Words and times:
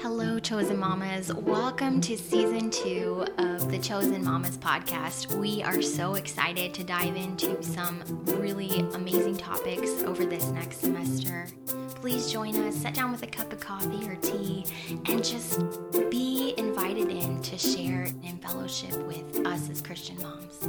Hello, 0.00 0.38
Chosen 0.38 0.76
Mamas. 0.76 1.32
Welcome 1.32 2.02
to 2.02 2.18
season 2.18 2.70
two 2.70 3.26
of 3.38 3.70
the 3.70 3.78
Chosen 3.78 4.22
Mamas 4.22 4.58
podcast. 4.58 5.34
We 5.36 5.62
are 5.62 5.80
so 5.80 6.16
excited 6.16 6.74
to 6.74 6.84
dive 6.84 7.16
into 7.16 7.62
some 7.62 8.02
really 8.26 8.80
amazing 8.92 9.38
topics 9.38 10.02
over 10.02 10.26
this 10.26 10.48
next 10.48 10.82
semester. 10.82 11.46
Please 11.94 12.30
join 12.30 12.54
us, 12.56 12.76
sit 12.76 12.92
down 12.92 13.10
with 13.10 13.22
a 13.22 13.26
cup 13.26 13.50
of 13.52 13.58
coffee 13.58 14.06
or 14.06 14.16
tea, 14.16 14.66
and 15.06 15.24
just 15.24 15.60
be 16.10 16.52
invited 16.58 17.08
in 17.08 17.40
to 17.40 17.56
share 17.56 18.06
and 18.22 18.40
fellowship 18.42 18.94
with 19.04 19.46
us 19.46 19.70
as 19.70 19.80
Christian 19.80 20.18
moms. 20.20 20.68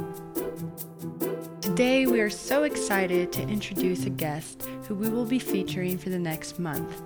Today, 1.60 2.06
we 2.06 2.20
are 2.20 2.30
so 2.30 2.62
excited 2.62 3.30
to 3.32 3.42
introduce 3.42 4.06
a 4.06 4.10
guest 4.10 4.66
who 4.86 4.94
we 4.94 5.10
will 5.10 5.26
be 5.26 5.38
featuring 5.38 5.98
for 5.98 6.08
the 6.08 6.18
next 6.18 6.58
month. 6.58 7.02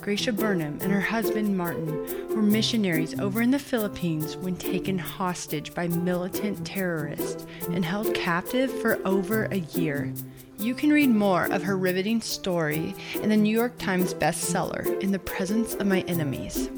Gracia 0.00 0.32
Burnham 0.32 0.78
and 0.82 0.92
her 0.92 1.00
husband 1.00 1.56
Martin 1.56 1.88
were 2.34 2.42
missionaries 2.42 3.18
over 3.18 3.40
in 3.40 3.50
the 3.50 3.58
Philippines 3.58 4.36
when 4.36 4.56
taken 4.56 4.98
hostage 4.98 5.74
by 5.74 5.88
militant 5.88 6.66
terrorists 6.66 7.46
and 7.70 7.84
held 7.84 8.14
captive 8.14 8.70
for 8.80 8.98
over 9.06 9.44
a 9.46 9.58
year. 9.58 10.12
You 10.58 10.74
can 10.74 10.90
read 10.90 11.10
more 11.10 11.46
of 11.46 11.62
her 11.62 11.76
riveting 11.76 12.20
story 12.20 12.94
in 13.14 13.28
the 13.28 13.36
New 13.36 13.54
York 13.54 13.76
Times 13.78 14.14
bestseller, 14.14 15.00
In 15.00 15.10
the 15.10 15.18
Presence 15.18 15.74
of 15.74 15.86
My 15.86 16.00
Enemies. 16.02 16.70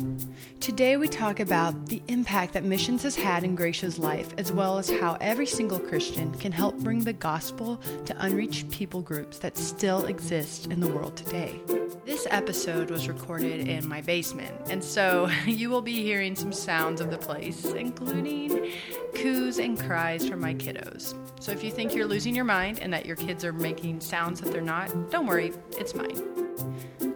Today, 0.61 0.97
we 0.97 1.06
talk 1.06 1.41
about 1.41 1.87
the 1.87 2.03
impact 2.09 2.55
that 2.55 2.65
missions 2.65 3.03
has 3.03 3.15
had 3.15 3.45
in 3.45 3.55
Gracia's 3.55 3.98
life, 3.98 4.33
as 4.39 4.51
well 4.51 4.78
as 4.78 4.91
how 4.91 5.19
every 5.20 5.47
single 5.47 5.78
Christian 5.78 6.33
can 6.39 6.51
help 6.51 6.77
bring 6.78 7.05
the 7.05 7.12
gospel 7.12 7.77
to 8.06 8.25
unreached 8.25 8.70
people 8.70 9.03
groups 9.03 9.39
that 9.39 9.59
still 9.59 10.06
exist 10.06 10.67
in 10.73 10.81
the 10.81 10.89
world 10.89 11.15
today. 11.15 11.61
This 12.06 12.24
episode 12.30 12.88
was 12.88 13.09
recorded 13.09 13.66
in 13.66 13.88
my 13.88 14.01
basement, 14.01 14.55
and 14.70 14.83
so 14.83 15.28
you 15.45 15.69
will 15.69 15.83
be 15.83 16.05
hearing 16.05 16.36
some 16.36 16.53
sounds 16.53 17.00
of 17.00 17.11
the 17.11 17.19
place, 17.19 17.64
including 17.64 18.70
coos 19.12 19.58
and 19.58 19.77
cries 19.77 20.28
from 20.28 20.41
my 20.41 20.55
kiddos. 20.55 21.16
So 21.42 21.50
if 21.50 21.64
you 21.64 21.72
think 21.72 21.97
you're 21.97 22.06
losing 22.06 22.33
your 22.33 22.44
mind 22.44 22.78
and 22.78 22.92
that 22.92 23.06
your 23.06 23.16
kids 23.16 23.44
are 23.44 23.53
making 23.53 24.00
sounds 24.03 24.41
that 24.41 24.53
they're 24.53 24.61
not, 24.61 25.11
don't 25.11 25.27
worry, 25.27 25.53
it's 25.72 25.97
mine. 25.97 26.22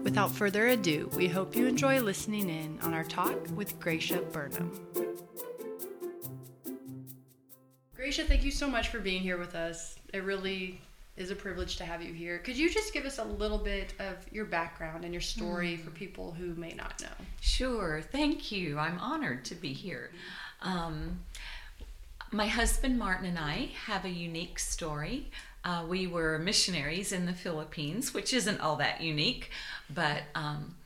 Without 0.03 0.33
further 0.33 0.67
ado, 0.67 1.09
we 1.15 1.29
hope 1.29 1.55
you 1.55 1.69
enjoy 1.69 2.01
listening 2.01 2.51
in 2.51 2.81
on 2.83 2.93
our 2.93 3.05
talk 3.05 3.39
with 3.55 3.79
Gracia 3.79 4.21
Burnham. 4.33 4.73
Gracia, 7.95 8.25
thank 8.25 8.43
you 8.43 8.51
so 8.51 8.67
much 8.67 8.89
for 8.89 8.99
being 8.99 9.23
here 9.23 9.39
with 9.39 9.55
us. 9.55 9.95
It 10.13 10.25
really 10.25 10.81
is 11.21 11.31
a 11.31 11.37
privilege 11.37 11.77
to 11.77 11.85
have 11.85 12.03
you 12.03 12.13
here. 12.15 12.39
Could 12.39 12.57
you 12.57 12.71
just 12.71 12.93
give 12.93 13.05
us 13.05 13.19
a 13.19 13.25
little 13.25 13.59
bit 13.59 13.93
of 13.99 14.17
your 14.33 14.47
background 14.47 15.05
and 15.05 15.13
your 15.13 15.21
story 15.21 15.73
mm. 15.73 15.81
for 15.81 15.91
people 15.91 16.33
who 16.33 16.55
may 16.55 16.73
not 16.73 17.01
know? 17.01 17.25
Sure, 17.41 18.03
thank 18.11 18.51
you. 18.51 18.79
I'm 18.79 18.99
honored 18.99 19.45
to 19.47 19.55
be 19.55 19.73
here. 19.73 20.11
Um, 20.63 21.21
my 22.33 22.47
husband 22.47 22.99
Martin 22.99 23.27
and 23.27 23.39
I 23.39 23.71
have 23.87 24.05
a 24.05 24.11
unique 24.11 24.59
story. 24.59 25.31
Uh, 25.63 25.85
we 25.87 26.07
were 26.07 26.39
missionaries 26.39 27.13
in 27.13 27.27
the 27.27 27.35
Philippines, 27.35 28.15
which 28.15 28.33
isn't 28.33 28.61
all 28.61 28.77
that 28.77 29.03
unique, 29.03 29.51
but 29.93 30.23
um, 30.35 30.77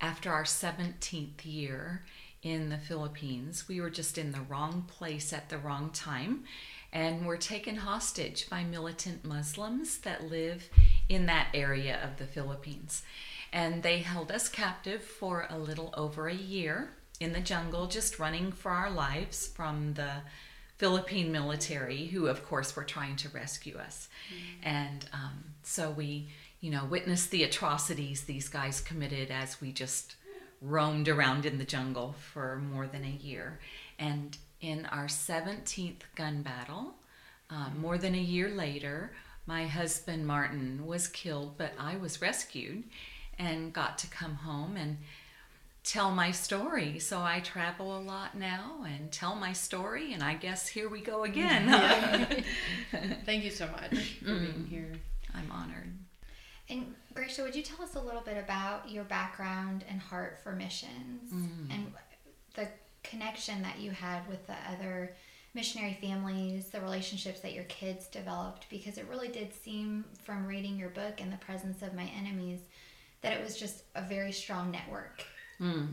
after 0.00 0.32
our 0.32 0.44
17th 0.44 1.44
year 1.44 2.02
in 2.42 2.70
the 2.70 2.78
Philippines, 2.78 3.68
we 3.68 3.80
were 3.80 3.90
just 3.90 4.16
in 4.16 4.32
the 4.32 4.40
wrong 4.40 4.84
place 4.88 5.32
at 5.32 5.50
the 5.50 5.58
wrong 5.58 5.90
time 5.90 6.44
and 6.92 7.24
were 7.24 7.36
taken 7.36 7.76
hostage 7.76 8.50
by 8.50 8.62
militant 8.62 9.24
Muslims 9.24 9.98
that 9.98 10.30
live 10.30 10.68
in 11.08 11.26
that 11.26 11.48
area 11.54 11.98
of 12.04 12.18
the 12.18 12.26
Philippines. 12.26 13.02
And 13.52 13.82
they 13.82 13.98
held 13.98 14.30
us 14.30 14.48
captive 14.48 15.02
for 15.02 15.46
a 15.48 15.58
little 15.58 15.92
over 15.96 16.28
a 16.28 16.34
year 16.34 16.90
in 17.20 17.32
the 17.32 17.40
jungle, 17.40 17.86
just 17.86 18.18
running 18.18 18.52
for 18.52 18.70
our 18.70 18.90
lives 18.90 19.46
from 19.48 19.94
the 19.94 20.22
Philippine 20.76 21.30
military, 21.30 22.06
who, 22.06 22.26
of 22.26 22.44
course, 22.44 22.74
were 22.74 22.84
trying 22.84 23.16
to 23.16 23.28
rescue 23.28 23.78
us. 23.78 24.08
Mm. 24.28 24.66
And 24.66 25.08
um, 25.12 25.44
so 25.62 25.90
we, 25.90 26.28
you 26.60 26.70
know, 26.70 26.84
witnessed 26.84 27.30
the 27.30 27.44
atrocities 27.44 28.24
these 28.24 28.48
guys 28.48 28.80
committed 28.80 29.30
as 29.30 29.60
we 29.60 29.70
just 29.70 30.16
roamed 30.60 31.08
around 31.08 31.46
in 31.46 31.58
the 31.58 31.64
jungle 31.64 32.14
for 32.32 32.56
more 32.56 32.86
than 32.86 33.04
a 33.04 33.08
year. 33.08 33.60
And 33.98 34.36
in 34.62 34.86
our 34.86 35.06
17th 35.06 36.02
gun 36.14 36.42
battle, 36.42 36.94
uh, 37.50 37.68
more 37.78 37.98
than 37.98 38.14
a 38.14 38.18
year 38.18 38.48
later, 38.48 39.12
my 39.44 39.66
husband 39.66 40.26
Martin 40.26 40.86
was 40.86 41.08
killed, 41.08 41.58
but 41.58 41.72
I 41.78 41.96
was 41.96 42.22
rescued 42.22 42.84
and 43.38 43.72
got 43.72 43.98
to 43.98 44.06
come 44.06 44.36
home 44.36 44.76
and 44.76 44.98
tell 45.84 46.12
my 46.12 46.30
story. 46.30 46.98
So 47.00 47.20
I 47.20 47.40
travel 47.40 47.98
a 47.98 48.00
lot 48.00 48.36
now 48.36 48.84
and 48.86 49.10
tell 49.10 49.34
my 49.34 49.52
story, 49.52 50.12
and 50.12 50.22
I 50.22 50.34
guess 50.34 50.68
here 50.68 50.88
we 50.88 51.00
go 51.00 51.24
again. 51.24 52.44
Thank 53.26 53.44
you 53.44 53.50
so 53.50 53.66
much 53.66 54.18
for 54.20 54.26
being 54.26 54.66
mm. 54.66 54.68
here. 54.68 54.92
I'm 55.34 55.50
honored. 55.50 55.92
And 56.68 56.94
Gracia, 57.12 57.42
would 57.42 57.56
you 57.56 57.62
tell 57.62 57.82
us 57.82 57.96
a 57.96 58.00
little 58.00 58.20
bit 58.20 58.38
about 58.38 58.88
your 58.88 59.04
background 59.04 59.84
and 59.88 60.00
heart 60.00 60.38
for 60.42 60.52
missions 60.52 61.32
mm. 61.32 61.74
and 61.74 61.92
the 62.54 62.68
connection 63.02 63.62
that 63.62 63.78
you 63.78 63.90
had 63.90 64.26
with 64.28 64.46
the 64.46 64.56
other 64.72 65.12
missionary 65.54 65.98
families, 66.00 66.68
the 66.68 66.80
relationships 66.80 67.40
that 67.40 67.52
your 67.52 67.64
kids 67.64 68.06
developed? 68.06 68.66
Because 68.70 68.98
it 68.98 69.06
really 69.08 69.28
did 69.28 69.52
seem 69.54 70.04
from 70.24 70.46
reading 70.46 70.78
your 70.78 70.90
book 70.90 71.20
and 71.20 71.32
the 71.32 71.36
presence 71.38 71.82
of 71.82 71.94
my 71.94 72.10
enemies 72.18 72.60
that 73.20 73.32
it 73.32 73.42
was 73.42 73.58
just 73.58 73.82
a 73.94 74.02
very 74.02 74.32
strong 74.32 74.70
network 74.70 75.24
Mm. 75.62 75.88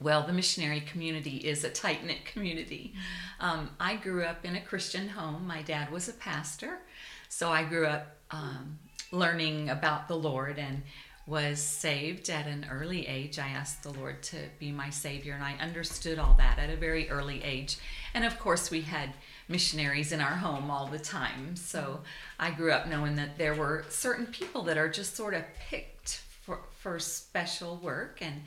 Well, 0.00 0.26
the 0.26 0.32
missionary 0.32 0.80
community 0.80 1.36
is 1.36 1.64
a 1.64 1.70
tight 1.70 2.04
knit 2.04 2.24
community. 2.26 2.94
Um, 3.40 3.70
I 3.80 3.96
grew 3.96 4.24
up 4.24 4.44
in 4.44 4.56
a 4.56 4.60
Christian 4.60 5.08
home. 5.08 5.46
My 5.46 5.62
dad 5.62 5.90
was 5.90 6.08
a 6.08 6.12
pastor, 6.12 6.80
so 7.28 7.50
I 7.50 7.64
grew 7.64 7.86
up 7.86 8.16
um, 8.30 8.78
learning 9.10 9.70
about 9.70 10.08
the 10.08 10.16
Lord 10.16 10.58
and 10.58 10.82
was 11.26 11.58
saved 11.58 12.28
at 12.28 12.46
an 12.46 12.66
early 12.70 13.06
age. 13.06 13.38
I 13.38 13.48
asked 13.48 13.82
the 13.82 13.92
Lord 13.92 14.22
to 14.24 14.36
be 14.58 14.70
my 14.70 14.90
Savior, 14.90 15.34
and 15.34 15.42
I 15.42 15.54
understood 15.54 16.18
all 16.18 16.34
that 16.38 16.58
at 16.58 16.70
a 16.70 16.76
very 16.76 17.08
early 17.08 17.42
age. 17.42 17.78
And 18.12 18.24
of 18.24 18.38
course, 18.38 18.70
we 18.70 18.82
had 18.82 19.14
missionaries 19.48 20.12
in 20.12 20.20
our 20.20 20.36
home 20.36 20.70
all 20.70 20.86
the 20.86 20.98
time. 20.98 21.56
So 21.56 22.00
I 22.38 22.50
grew 22.50 22.72
up 22.72 22.88
knowing 22.88 23.16
that 23.16 23.38
there 23.38 23.54
were 23.54 23.84
certain 23.88 24.26
people 24.26 24.62
that 24.62 24.76
are 24.76 24.88
just 24.88 25.16
sort 25.16 25.34
of 25.34 25.44
picked 25.70 26.22
for, 26.42 26.60
for 26.78 26.98
special 26.98 27.76
work 27.76 28.18
and 28.20 28.42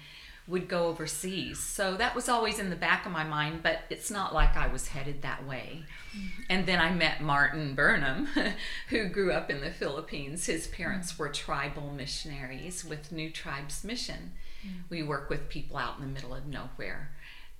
would 0.47 0.69
go 0.69 0.87
overseas. 0.87 1.59
So 1.59 1.95
that 1.97 2.15
was 2.15 2.29
always 2.29 2.57
in 2.57 2.69
the 2.69 2.75
back 2.75 3.05
of 3.05 3.11
my 3.11 3.25
mind, 3.25 3.61
but 3.63 3.81
it's 3.89 4.09
not 4.09 4.33
like 4.33 4.55
I 4.55 4.67
was 4.67 4.87
headed 4.87 5.21
that 5.21 5.45
way. 5.45 5.83
Mm-hmm. 6.15 6.41
And 6.49 6.65
then 6.65 6.79
I 6.79 6.91
met 6.91 7.21
Martin 7.21 7.75
Burnham, 7.75 8.29
who 8.89 9.09
grew 9.09 9.33
up 9.33 9.49
in 9.49 9.59
the 9.59 9.71
Philippines. 9.71 10.45
His 10.45 10.67
parents 10.67 11.11
mm-hmm. 11.11 11.23
were 11.23 11.29
tribal 11.29 11.91
missionaries 11.91 12.85
with 12.85 13.11
New 13.11 13.29
Tribes 13.29 13.83
Mission. 13.83 14.31
Mm-hmm. 14.65 14.77
We 14.89 15.03
work 15.03 15.29
with 15.29 15.49
people 15.49 15.77
out 15.77 15.99
in 15.99 16.05
the 16.05 16.11
middle 16.11 16.33
of 16.33 16.47
nowhere 16.47 17.11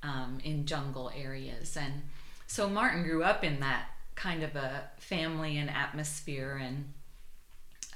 um, 0.01 0.39
in 0.43 0.65
jungle 0.65 1.11
areas. 1.15 1.75
And 1.75 2.03
so 2.47 2.69
Martin 2.69 3.03
grew 3.03 3.23
up 3.23 3.43
in 3.43 3.59
that 3.59 3.87
kind 4.15 4.43
of 4.43 4.55
a 4.55 4.89
family 4.97 5.57
and 5.57 5.69
atmosphere, 5.69 6.59
and 6.61 6.93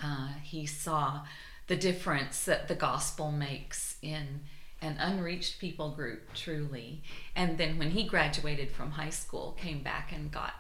uh, 0.03 0.29
he 0.44 0.66
saw 0.66 1.22
the 1.68 1.75
difference 1.78 2.44
that 2.46 2.68
the 2.68 2.75
gospel 2.75 3.31
makes 3.31 3.96
in 4.02 4.41
an 4.81 4.97
unreached 4.97 5.59
people 5.59 5.92
group 5.92 6.34
truly. 6.34 7.03
And 7.36 7.58
then 7.58 7.78
when 7.78 7.92
he 7.92 8.03
graduated 8.03 8.72
from 8.72 8.92
high 8.92 9.12
school 9.12 9.58
came 9.59 9.84
back 9.84 10.12
and 10.12 10.31
got 10.31 10.53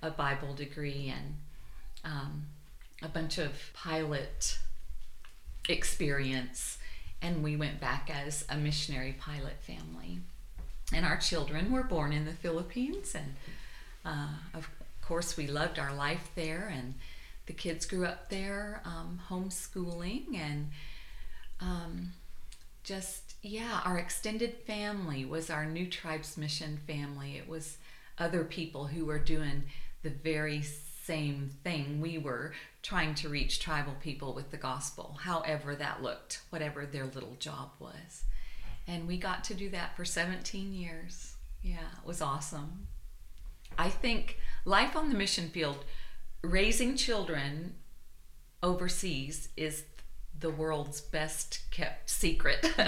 a 0.00 0.10
bible 0.10 0.54
degree 0.54 1.12
and 1.14 1.34
um, 2.04 2.46
a 3.02 3.08
bunch 3.08 3.38
of 3.38 3.52
pilot 3.74 4.58
experience. 5.68 6.78
And 7.20 7.42
we 7.42 7.56
went 7.56 7.80
back 7.80 8.10
as 8.14 8.44
a 8.48 8.56
missionary 8.56 9.16
pilot 9.18 9.56
family. 9.62 10.20
And 10.92 11.04
our 11.04 11.16
children 11.16 11.72
were 11.72 11.82
born 11.82 12.12
in 12.12 12.26
the 12.26 12.32
philippines 12.32 13.14
and 13.14 13.34
uh, 14.04 14.28
of 14.52 14.68
course 15.00 15.36
we 15.36 15.46
loved 15.46 15.78
our 15.78 15.94
life 15.94 16.30
there. 16.34 16.70
And 16.72 16.94
the 17.46 17.52
kids 17.52 17.86
grew 17.86 18.04
up 18.04 18.30
there 18.30 18.82
um, 18.84 19.20
homeschooling 19.28 20.36
and 20.36 20.70
um, 21.60 22.12
just 22.84 23.34
yeah 23.42 23.80
our 23.84 23.98
extended 23.98 24.54
family 24.66 25.24
was 25.24 25.50
our 25.50 25.64
new 25.64 25.86
tribes 25.86 26.36
mission 26.36 26.78
family. 26.86 27.36
It 27.36 27.48
was 27.48 27.78
other 28.18 28.44
people 28.44 28.86
who 28.86 29.06
were 29.06 29.18
doing 29.18 29.64
the 30.02 30.10
very 30.10 30.62
same 30.62 31.50
thing 31.64 32.00
we 32.00 32.18
were 32.18 32.52
trying 32.82 33.14
to 33.14 33.28
reach 33.28 33.58
tribal 33.58 33.94
people 34.00 34.34
with 34.34 34.50
the 34.50 34.56
gospel 34.56 35.18
however 35.22 35.74
that 35.74 36.02
looked 36.02 36.42
whatever 36.50 36.86
their 36.86 37.06
little 37.06 37.36
job 37.38 37.70
was. 37.80 38.24
And 38.86 39.08
we 39.08 39.16
got 39.16 39.42
to 39.44 39.54
do 39.54 39.70
that 39.70 39.96
for 39.96 40.04
17 40.04 40.72
years. 40.72 41.34
Yeah 41.62 41.88
it 41.98 42.06
was 42.06 42.22
awesome. 42.22 42.86
I 43.76 43.88
think 43.88 44.38
life 44.64 44.94
on 44.94 45.08
the 45.08 45.18
mission 45.18 45.48
field 45.48 45.84
raising 46.42 46.96
children 46.96 47.74
overseas 48.62 49.48
is 49.56 49.84
the 50.40 50.50
world's 50.50 51.00
best 51.00 51.60
kept 51.70 52.10
secret. 52.10 52.64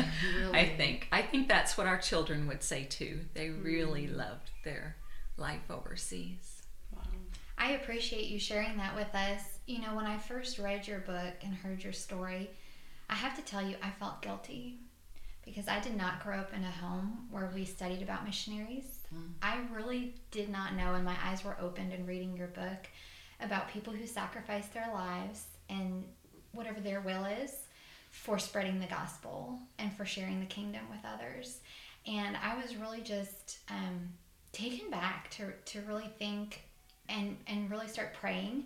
I 0.53 0.73
think. 0.77 1.09
I 1.13 1.23
think 1.23 1.49
that's 1.49 1.79
what 1.79 1.87
our 1.87 1.99
children 1.99 2.47
would 2.49 2.63
say 2.63 2.85
too. 2.85 3.21
They 3.35 3.51
really 3.51 4.07
mm. 4.07 4.17
loved 4.17 4.51
their 4.65 4.97
life 5.37 5.71
overseas. 5.71 6.57
I 7.59 7.71
appreciate 7.73 8.27
you 8.27 8.39
sharing 8.39 8.77
that 8.77 8.95
with 8.95 9.15
us. 9.15 9.59
You 9.67 9.81
know, 9.81 9.95
when 9.95 10.05
I 10.05 10.19
first 10.19 10.59
read 10.59 10.87
your 10.87 11.01
book 11.01 11.35
and 11.43 11.55
heard 11.55 11.83
your 11.83 11.93
story, 11.93 12.51
I 13.09 13.15
have 13.15 13.35
to 13.37 13.43
tell 13.43 13.67
you, 13.67 13.77
I 13.83 13.91
felt 13.91 14.21
guilty 14.21 14.79
because 15.45 15.69
I 15.69 15.81
did 15.81 15.97
not 15.97 16.23
grow 16.23 16.39
up 16.39 16.53
in 16.53 16.65
a 16.65 16.71
home 16.71 17.29
where 17.31 17.51
we 17.55 17.65
studied 17.65 18.03
about 18.03 18.27
missionaries. 18.27 19.01
Mm. 19.15 19.31
I 19.41 19.61
really 19.73 20.15
did 20.31 20.51
not 20.51 20.75
know, 20.75 20.95
and 20.95 21.05
my 21.05 21.17
eyes 21.25 21.45
were 21.45 21.57
opened 21.61 21.93
in 21.93 22.05
reading 22.05 22.37
your 22.37 22.49
book 22.49 22.89
about 23.41 23.69
people 23.69 23.93
who 23.93 24.07
sacrificed 24.07 24.75
their 24.75 24.91
lives 24.93 25.47
and 25.69 26.05
their 26.87 27.01
will 27.01 27.25
is 27.25 27.53
for 28.11 28.39
spreading 28.39 28.81
the 28.81 28.87
gospel 28.87 29.59
and 29.79 29.93
for 29.97 30.07
sharing 30.07 30.41
the 30.41 30.47
kingdom 30.47 30.83
with 30.91 31.01
others. 31.05 31.61
And 32.07 32.37
I 32.37 32.57
was 32.61 32.77
really 32.77 33.01
just 33.01 33.59
um, 33.69 34.09
taken 34.53 34.91
back 34.91 35.29
to, 35.33 35.53
to 35.67 35.81
really 35.83 36.09
think 36.19 36.63
and, 37.09 37.37
and 37.47 37.71
really 37.71 37.89
start 37.89 38.15
praying 38.15 38.65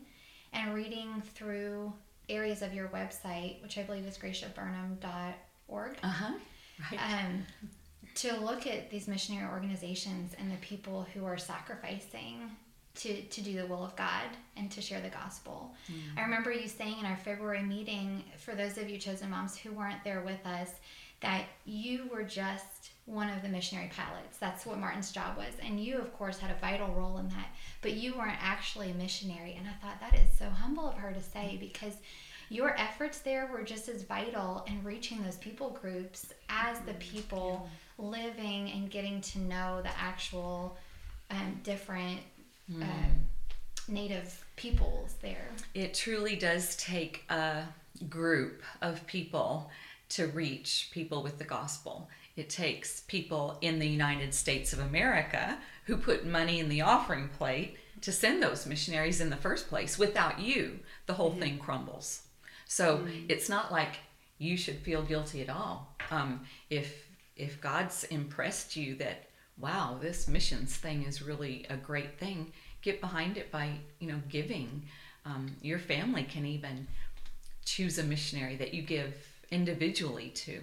and 0.53 0.75
reading 0.75 1.23
through 1.35 1.93
areas 2.29 2.63
of 2.63 2.73
your 2.75 2.89
website, 2.89 3.61
which 3.63 3.77
I 3.79 3.83
believe 3.83 4.05
is 4.07 4.19
graciaburnham.org, 4.19 5.99
Uh 6.03 6.09
huh. 6.09 6.33
Right. 6.93 7.25
um, 7.25 7.45
to 8.17 8.37
look 8.41 8.67
at 8.67 8.91
these 8.91 9.07
missionary 9.09 9.47
organizations 9.51 10.35
and 10.39 10.51
the 10.51 10.57
people 10.57 11.07
who 11.15 11.25
are 11.25 11.39
sacrificing 11.39 12.51
to, 13.03 13.23
to 13.23 13.41
do 13.41 13.57
the 13.57 13.67
will 13.67 13.85
of 13.85 13.97
God 13.97 14.29
and 14.57 14.71
to 14.73 14.81
share 14.81 15.01
the 15.01 15.09
gospel. 15.09 15.75
I 16.19 16.23
remember 16.23 16.53
you 16.53 16.69
saying 16.69 16.99
in 16.99 17.07
our 17.07 17.17
February 17.17 17.63
meeting, 17.63 18.25
for 18.37 18.55
those 18.55 18.77
of 18.79 18.91
you 18.91 18.99
chosen 18.99 19.31
moms 19.31 19.57
who 19.57 19.73
weren't 19.73 20.05
there 20.05 20.21
with 20.21 20.45
us, 20.45 20.71
that 21.21 21.45
you 21.65 22.09
were 22.13 22.23
just 22.23 22.91
one 23.07 23.29
of 23.29 23.43
the 23.43 23.49
missionary 23.49 23.91
pilots. 23.95 24.39
That's 24.39 24.65
what 24.67 24.79
Martin's 24.79 25.13
job 25.13 25.37
was. 25.37 25.53
And 25.63 25.81
you, 25.81 25.99
of 25.99 26.13
course, 26.17 26.39
had 26.39 26.51
a 26.51 26.61
vital 26.61 26.89
role 26.89 27.19
in 27.19 27.29
that, 27.29 27.49
but 27.83 27.93
you 27.93 28.15
weren't 28.17 28.39
actually 28.41 28.91
a 28.91 28.95
missionary. 28.95 29.57
And 29.59 29.67
I 29.67 29.73
thought 29.85 30.01
that 30.01 30.19
is 30.19 30.39
so 30.39 30.47
humble 30.47 30.89
of 30.89 30.95
her 30.97 31.13
to 31.13 31.23
say 31.23 31.57
because 31.61 31.95
your 32.49 32.79
efforts 32.79 33.21
there 33.21 33.49
were 33.53 33.63
just 33.63 33.89
as 33.89 34.03
vital 34.03 34.65
in 34.67 34.83
reaching 34.83 35.23
those 35.23 35.37
people 35.37 35.71
groups 35.71 36.33
as 36.49 36.81
the 36.81 36.95
people 36.95 37.69
living 37.99 38.71
and 38.73 38.91
getting 38.91 39.21
to 39.21 39.39
know 39.41 39.81
the 39.83 39.99
actual 39.99 40.77
um, 41.31 41.61
different 41.63 42.21
um, 42.77 43.27
native 43.89 44.45
peoples 44.57 45.15
there. 45.23 45.49
It 45.75 45.95
truly 45.95 46.37
does 46.37 46.77
take 46.77 47.25
a 47.29 47.65
group 48.09 48.63
of 48.83 49.07
people 49.07 49.71
to 50.11 50.27
reach 50.29 50.91
people 50.93 51.23
with 51.23 51.39
the 51.39 51.45
gospel. 51.45 52.09
It 52.37 52.49
takes 52.49 53.01
people 53.01 53.59
in 53.61 53.79
the 53.79 53.89
United 53.89 54.35
States 54.35 54.73
of 54.73 54.79
America 54.81 55.59
who 55.87 55.97
put 55.97 56.27
money 56.27 56.59
in 56.61 56.69
the 56.69 56.81
offering 56.81 57.29
plate 57.29 57.77
to 58.03 58.13
send 58.13 58.43
those 58.43 58.67
missionaries 58.67 59.21
in 59.21 59.31
the 59.31 59.37
first 59.37 59.69
place. 59.69 59.99
Without 59.99 60.41
you, 60.41 60.81
the 61.07 61.15
whole 61.15 61.33
thing 61.33 61.59
crumbles. 61.59 62.23
So 62.67 63.07
it's 63.29 63.49
not 63.49 63.73
like 63.73 63.97
you 64.39 64.57
should 64.57 64.79
feel 64.79 65.03
guilty 65.03 65.43
at 65.43 65.51
all. 65.51 65.95
Um, 66.11 66.41
if 66.71 67.07
if 67.37 67.61
God's 67.61 68.05
impressed 68.05 68.77
you 68.77 68.95
that 68.97 69.30
wow, 69.61 69.99
this 70.01 70.29
missions 70.29 70.77
thing 70.77 71.05
is 71.05 71.23
really 71.23 71.67
a 71.69 71.77
great 71.77 72.19
thing, 72.19 72.53
get 72.83 73.01
behind 73.01 73.37
it 73.37 73.51
by 73.51 73.73
you 73.99 74.09
know 74.09 74.21
giving. 74.29 74.83
Um, 75.27 75.57
your 75.61 75.79
family 75.79 76.23
can 76.25 76.47
even 76.47 76.87
choose 77.65 77.99
a 77.99 78.03
missionary 78.03 78.57
that 78.57 78.73
you 78.73 78.83
give 78.83 79.15
individually 79.51 80.31
to. 80.31 80.61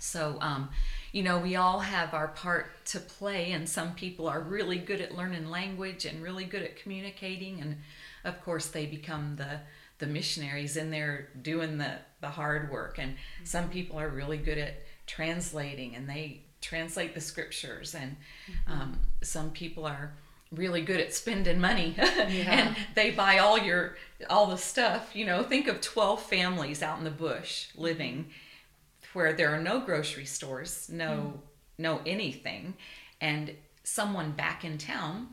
So, 0.00 0.36
um, 0.40 0.68
you 1.12 1.22
know, 1.22 1.38
we 1.38 1.56
all 1.56 1.80
have 1.80 2.12
our 2.14 2.28
part 2.28 2.84
to 2.86 3.00
play, 3.00 3.52
and 3.52 3.68
some 3.68 3.94
people 3.94 4.28
are 4.28 4.40
really 4.40 4.78
good 4.78 5.00
at 5.00 5.16
learning 5.16 5.50
language 5.50 6.04
and 6.04 6.22
really 6.22 6.44
good 6.44 6.62
at 6.62 6.76
communicating, 6.76 7.60
and 7.60 7.78
of 8.24 8.42
course, 8.42 8.68
they 8.68 8.86
become 8.86 9.36
the 9.36 9.60
the 9.98 10.06
missionaries 10.06 10.76
in 10.76 10.90
there 10.90 11.28
doing 11.40 11.78
the 11.78 11.92
the 12.20 12.28
hard 12.28 12.70
work. 12.70 12.98
And 12.98 13.16
some 13.44 13.68
people 13.70 13.98
are 13.98 14.08
really 14.08 14.38
good 14.38 14.58
at 14.58 14.74
translating, 15.06 15.94
and 15.94 16.08
they 16.08 16.43
translate 16.64 17.14
the 17.14 17.20
scriptures, 17.20 17.94
and 17.94 18.16
um, 18.66 18.98
some 19.22 19.50
people 19.50 19.86
are 19.86 20.12
really 20.52 20.82
good 20.82 21.00
at 21.00 21.12
spending 21.12 21.60
money 21.60 21.96
and 21.98 22.76
they 22.94 23.10
buy 23.10 23.38
all 23.38 23.58
your 23.58 23.96
all 24.30 24.46
the 24.46 24.56
stuff 24.56 25.10
you 25.14 25.26
know. 25.26 25.42
Think 25.42 25.68
of 25.68 25.80
12 25.80 26.22
families 26.22 26.82
out 26.82 26.98
in 26.98 27.04
the 27.04 27.10
bush 27.10 27.68
living 27.76 28.26
where 29.14 29.32
there 29.32 29.54
are 29.54 29.60
no 29.60 29.80
grocery 29.80 30.24
stores 30.24 30.88
no 30.92 31.40
no 31.78 32.00
anything 32.04 32.74
and 33.20 33.52
someone 33.82 34.32
back 34.32 34.64
in 34.64 34.78
town 34.78 35.28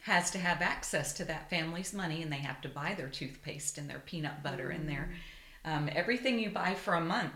has 0.00 0.30
to 0.30 0.38
have 0.38 0.60
access 0.60 1.12
to 1.12 1.24
that 1.24 1.48
family's 1.48 1.94
money 1.94 2.22
and 2.22 2.32
they 2.32 2.36
have 2.36 2.60
to 2.60 2.68
buy 2.68 2.94
their 2.96 3.08
toothpaste 3.08 3.78
and 3.78 3.88
their 3.88 4.00
peanut 4.00 4.42
butter 4.42 4.70
and 4.70 4.88
their 4.88 5.12
um, 5.64 5.88
everything 5.92 6.38
you 6.38 6.50
buy 6.50 6.74
for 6.74 6.94
a 6.94 7.00
month 7.00 7.32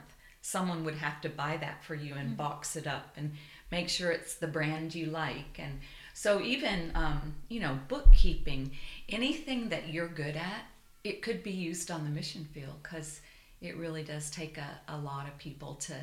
someone 0.46 0.84
would 0.84 0.94
have 0.94 1.20
to 1.20 1.28
buy 1.28 1.56
that 1.56 1.82
for 1.82 1.96
you 1.96 2.14
and 2.14 2.36
box 2.36 2.76
it 2.76 2.86
up 2.86 3.08
and 3.16 3.32
make 3.72 3.88
sure 3.88 4.12
it's 4.12 4.36
the 4.36 4.46
brand 4.46 4.94
you 4.94 5.06
like. 5.06 5.58
And 5.58 5.80
so 6.14 6.40
even 6.40 6.92
um, 6.94 7.34
you 7.48 7.58
know 7.60 7.78
bookkeeping 7.88 8.70
anything 9.08 9.70
that 9.70 9.88
you're 9.92 10.08
good 10.08 10.36
at 10.36 10.62
it 11.02 11.20
could 11.22 11.42
be 11.42 11.50
used 11.50 11.90
on 11.90 12.04
the 12.04 12.10
mission 12.10 12.44
field 12.54 12.76
because 12.82 13.20
it 13.60 13.76
really 13.76 14.04
does 14.04 14.30
take 14.30 14.56
a, 14.58 14.80
a 14.88 14.98
lot 14.98 15.26
of 15.26 15.36
people 15.38 15.74
to 15.74 15.94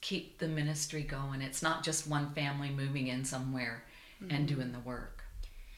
keep 0.00 0.38
the 0.38 0.46
ministry 0.48 1.02
going. 1.02 1.40
It's 1.42 1.62
not 1.62 1.82
just 1.82 2.06
one 2.08 2.30
family 2.34 2.70
moving 2.70 3.08
in 3.08 3.24
somewhere 3.24 3.84
and 4.30 4.46
doing 4.48 4.72
the 4.72 4.80
work. 4.80 5.22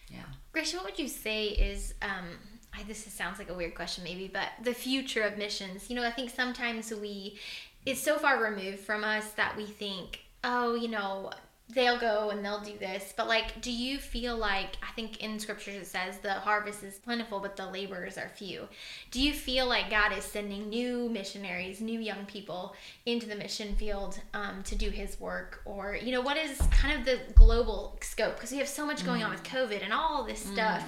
Yeah. 0.08 0.24
Gracia, 0.52 0.76
what 0.78 0.86
would 0.86 0.98
you 0.98 1.08
say 1.08 1.48
is, 1.48 1.94
um, 2.02 2.26
I, 2.74 2.82
this 2.84 3.06
is- 3.06 3.12
sounds 3.12 3.38
like 3.38 3.50
a 3.50 3.54
weird 3.54 3.74
question 3.74 4.02
maybe, 4.04 4.28
but 4.32 4.48
the 4.62 4.74
future 4.74 5.22
of 5.22 5.36
missions? 5.36 5.88
You 5.90 5.96
know, 5.96 6.04
I 6.04 6.10
think 6.10 6.30
sometimes 6.30 6.90
we, 6.92 7.38
it's 7.86 8.00
so 8.00 8.18
far 8.18 8.42
removed 8.42 8.80
from 8.80 9.04
us 9.04 9.30
that 9.32 9.56
we 9.56 9.66
think, 9.66 10.20
oh, 10.44 10.74
you 10.74 10.88
know, 10.88 11.30
they'll 11.74 11.98
go 11.98 12.30
and 12.30 12.44
they'll 12.44 12.60
do 12.60 12.76
this. 12.78 13.14
But 13.16 13.28
like, 13.28 13.60
do 13.60 13.70
you 13.70 13.98
feel 13.98 14.36
like, 14.36 14.76
I 14.82 14.92
think 14.94 15.22
in 15.22 15.38
scriptures 15.38 15.76
it 15.76 15.86
says 15.86 16.18
the 16.18 16.32
harvest 16.32 16.82
is 16.82 16.98
plentiful, 16.98 17.40
but 17.40 17.56
the 17.56 17.66
laborers 17.66 18.18
are 18.18 18.28
few. 18.28 18.68
Do 19.10 19.20
you 19.20 19.32
feel 19.32 19.66
like 19.68 19.88
God 19.88 20.12
is 20.16 20.24
sending 20.24 20.68
new 20.68 21.08
missionaries, 21.08 21.80
new 21.80 22.00
young 22.00 22.26
people 22.26 22.74
into 23.06 23.28
the 23.28 23.36
mission 23.36 23.76
field 23.76 24.20
um, 24.34 24.62
to 24.64 24.74
do 24.74 24.90
his 24.90 25.20
work? 25.20 25.62
Or, 25.64 25.96
you 25.96 26.12
know, 26.12 26.20
what 26.20 26.36
is 26.36 26.58
kind 26.72 26.98
of 26.98 27.04
the 27.04 27.20
global 27.34 27.98
scope? 28.02 28.34
Because 28.34 28.50
we 28.50 28.58
have 28.58 28.68
so 28.68 28.84
much 28.84 29.04
going 29.04 29.22
on 29.22 29.30
with 29.30 29.44
COVID 29.44 29.82
and 29.84 29.92
all 29.92 30.24
this 30.24 30.40
stuff. 30.40 30.84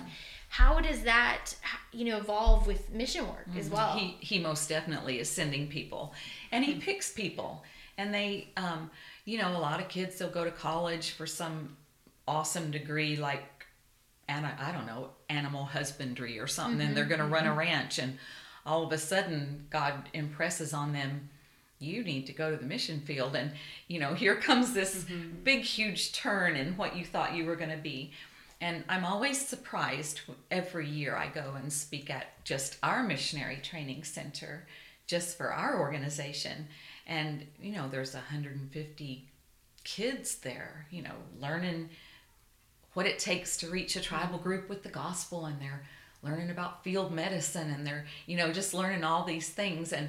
How 0.53 0.81
does 0.81 1.01
that, 1.05 1.55
you 1.93 2.05
know, 2.05 2.19
evolve 2.19 2.67
with 2.67 2.93
mission 2.93 3.27
work 3.27 3.47
as 3.57 3.65
mm-hmm. 3.65 3.75
well? 3.75 3.97
He 3.97 4.19
he 4.21 4.39
most 4.39 4.69
definitely 4.69 5.19
is 5.19 5.31
sending 5.31 5.67
people, 5.67 6.13
and 6.51 6.63
he 6.63 6.75
hmm. 6.75 6.81
picks 6.81 7.11
people, 7.11 7.65
and 7.97 8.13
they, 8.13 8.49
um, 8.59 8.91
you 9.25 9.39
know, 9.39 9.57
a 9.57 9.57
lot 9.57 9.81
of 9.81 9.89
kids 9.89 10.19
they'll 10.19 10.29
go 10.29 10.45
to 10.45 10.51
college 10.51 11.13
for 11.13 11.27
some 11.27 11.75
awesome 12.29 12.71
degree 12.71 13.17
like, 13.17 13.65
and 14.29 14.45
I, 14.45 14.53
I 14.61 14.73
don't 14.73 14.85
know, 14.85 15.13
animal 15.31 15.65
husbandry 15.65 16.39
or 16.39 16.47
something, 16.47 16.87
and 16.87 16.95
they're 16.95 17.05
mm-hmm. 17.05 17.17
going 17.17 17.31
to 17.31 17.35
run 17.35 17.47
a 17.47 17.49
mm-hmm. 17.49 17.59
ranch, 17.59 17.99
and 17.99 18.19
all 18.67 18.85
of 18.85 18.93
a 18.93 18.99
sudden 18.99 19.69
God 19.71 20.11
impresses 20.13 20.75
on 20.75 20.93
them. 20.93 21.31
You 21.79 22.05
need 22.05 22.27
to 22.27 22.35
go 22.35 22.51
to 22.51 22.59
the 22.59 22.67
mission 22.67 23.01
field, 23.01 23.37
and 23.37 23.53
you 23.89 23.99
know 23.99 24.13
here 24.13 24.37
comes 24.37 24.75
this 24.75 25.07
big, 25.45 25.63
huge 25.63 26.13
turn 26.13 26.57
in 26.57 26.77
what 26.77 26.95
you 26.95 27.07
thought 27.07 27.35
you 27.35 27.47
were 27.47 27.57
going 27.57 27.71
to 27.71 27.83
be. 27.83 28.13
And 28.63 28.85
I'm 28.89 29.05
always 29.05 29.45
surprised 29.45 30.21
every 30.51 30.89
year 30.89 31.17
I 31.17 31.27
go 31.27 31.55
and 31.57 31.73
speak 31.73 32.09
at 32.11 32.45
just 32.45 32.77
our 32.83 33.03
missionary 33.03 33.59
training 33.61 34.05
center, 34.05 34.67
just 35.09 35.37
for 35.37 35.53
our 35.53 35.81
organization. 35.81 36.69
And, 37.07 37.45
you 37.61 37.73
know, 37.73 37.89
there's 37.89 38.15
150 38.15 39.29
kids 39.83 40.37
there, 40.37 40.87
you 40.93 41.03
know, 41.03 41.17
learning 41.41 41.91
what 42.95 43.07
it 43.07 43.19
takes 43.19 43.57
to 43.59 43.69
reach 43.69 43.97
a 43.97 44.01
tribal 44.01 44.39
group 44.39 44.69
with 44.69 44.85
the 44.85 44.89
gospel. 44.89 45.47
And 45.47 45.61
they're 45.61 45.83
learning 46.23 46.51
about 46.51 46.85
field 46.85 47.13
medicine 47.13 47.69
and 47.69 47.85
they're, 47.85 48.07
you 48.27 48.37
know, 48.37 48.53
just 48.53 48.73
learning 48.73 49.03
all 49.03 49.25
these 49.25 49.49
things. 49.49 49.93
And 49.93 50.09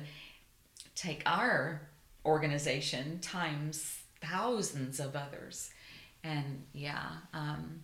take 0.96 1.24
our 1.26 1.82
organization 2.26 3.20
times 3.20 4.00
thousands 4.22 5.00
of 5.00 5.16
others. 5.16 5.72
And 6.24 6.64
yeah, 6.72 7.08
um, 7.34 7.82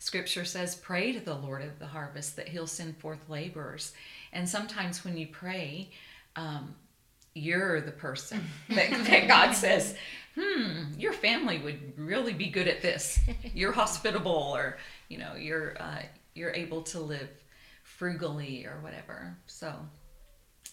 Scripture 0.00 0.44
says, 0.44 0.74
pray 0.74 1.12
to 1.12 1.20
the 1.20 1.34
Lord 1.34 1.62
of 1.62 1.78
the 1.78 1.86
harvest 1.86 2.34
that 2.34 2.48
he'll 2.48 2.66
send 2.66 2.96
forth 2.96 3.28
laborers. 3.28 3.92
And 4.32 4.48
sometimes 4.48 5.04
when 5.04 5.16
you 5.16 5.28
pray, 5.28 5.90
um, 6.34 6.74
you're 7.34 7.80
the 7.80 7.92
person 7.92 8.40
that, 8.70 8.90
that 8.90 9.28
God 9.28 9.52
says, 9.52 9.94
hmm, 10.34 10.98
your 10.98 11.12
family 11.12 11.58
would 11.58 11.96
really 11.96 12.32
be 12.32 12.48
good 12.48 12.66
at 12.66 12.82
this. 12.82 13.20
You're 13.54 13.72
hospitable 13.72 14.52
or, 14.54 14.78
you 15.08 15.18
know, 15.18 15.36
you're, 15.36 15.80
uh, 15.80 16.02
you're 16.34 16.52
able 16.52 16.82
to 16.82 16.98
live 16.98 17.28
frugally 17.84 18.66
or 18.66 18.80
whatever. 18.82 19.36
So, 19.46 19.72